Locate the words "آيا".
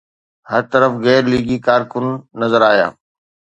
2.71-2.87